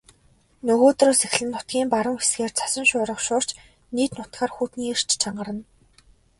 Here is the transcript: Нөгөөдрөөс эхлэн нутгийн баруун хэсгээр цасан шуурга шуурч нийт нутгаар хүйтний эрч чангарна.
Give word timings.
Нөгөөдрөөс 0.67 1.19
эхлэн 1.27 1.49
нутгийн 1.51 1.87
баруун 1.93 2.17
хэсгээр 2.19 2.51
цасан 2.59 2.85
шуурга 2.89 3.17
шуурч 3.27 3.49
нийт 3.95 4.11
нутгаар 4.17 4.51
хүйтний 4.53 4.89
эрч 4.93 5.09
чангарна. 5.21 5.63